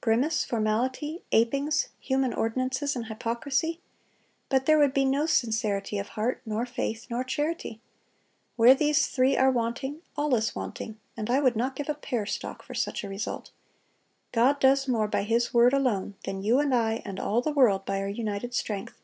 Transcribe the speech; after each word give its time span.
Grimace, 0.00 0.42
formality, 0.42 1.22
apings, 1.32 1.88
human 2.00 2.32
ordinances, 2.32 2.96
and 2.96 3.08
hypocrisy.... 3.08 3.78
But 4.48 4.64
there 4.64 4.78
would 4.78 4.94
be 4.94 5.04
no 5.04 5.26
sincerity 5.26 5.98
of 5.98 6.08
heart, 6.16 6.40
nor 6.46 6.64
faith, 6.64 7.06
nor 7.10 7.22
charity. 7.24 7.82
Where 8.56 8.74
these 8.74 9.06
three 9.06 9.36
are 9.36 9.50
wanting, 9.50 10.00
all 10.16 10.34
is 10.34 10.54
wanting, 10.56 10.98
and 11.14 11.28
I 11.28 11.40
would 11.42 11.56
not 11.56 11.76
give 11.76 11.90
a 11.90 11.94
pear 11.94 12.24
stalk 12.24 12.62
for 12.62 12.72
such 12.72 13.04
a 13.04 13.08
result.... 13.10 13.50
God 14.32 14.60
does 14.60 14.88
more 14.88 15.08
by 15.08 15.24
His 15.24 15.52
word 15.52 15.74
alone 15.74 16.14
than 16.24 16.42
you 16.42 16.58
and 16.58 16.74
I 16.74 17.02
and 17.04 17.20
all 17.20 17.42
the 17.42 17.52
world 17.52 17.84
by 17.84 17.98
our 18.00 18.08
united 18.08 18.54
strength. 18.54 18.98